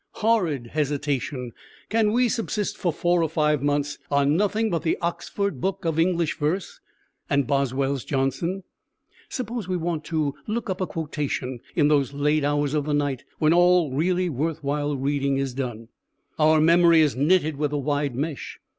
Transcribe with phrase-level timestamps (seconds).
[0.13, 1.51] Horrid hesitation:
[1.89, 5.99] can we subsist for four or five months on nothing but the "Oxford Book of
[5.99, 6.79] English Verse"
[7.29, 8.63] and Boswell's Johnson?
[9.29, 13.25] Suppose we want to look up a quotation, in those late hours of the night
[13.37, 15.89] when all really worthwhile reading is done?
[16.39, 18.57] Our memory is knitted with a wide mesh.